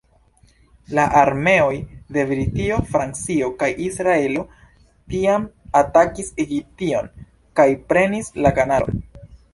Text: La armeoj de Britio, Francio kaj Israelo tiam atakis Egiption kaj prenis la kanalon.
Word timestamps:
La 0.99 1.03
armeoj 1.19 1.73
de 2.15 2.23
Britio, 2.31 2.79
Francio 2.95 3.51
kaj 3.61 3.69
Israelo 3.89 4.47
tiam 5.13 5.45
atakis 5.83 6.33
Egiption 6.45 7.13
kaj 7.61 7.67
prenis 7.93 8.35
la 8.47 8.55
kanalon. 8.61 9.07